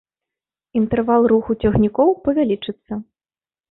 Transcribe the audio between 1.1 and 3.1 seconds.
руху цягнікоў павялічыцца.